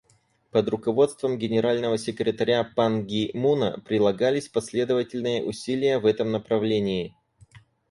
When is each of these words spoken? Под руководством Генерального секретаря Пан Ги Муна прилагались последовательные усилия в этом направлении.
Под 0.49 0.67
руководством 0.69 1.37
Генерального 1.37 1.95
секретаря 1.99 2.63
Пан 2.63 3.05
Ги 3.05 3.29
Муна 3.35 3.77
прилагались 3.85 4.49
последовательные 4.49 5.43
усилия 5.43 5.99
в 5.99 6.07
этом 6.07 6.31
направлении. 6.31 7.15